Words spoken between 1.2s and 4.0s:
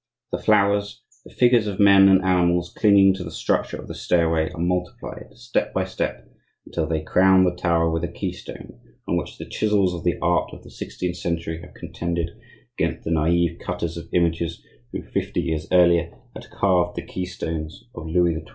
the figures of men and animals clinging to the structure of the